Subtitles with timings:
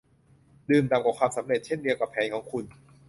[0.69, 2.65] ดื่มด่ำกับความสำเร็จเช่นเดียวกับแผนของคุณ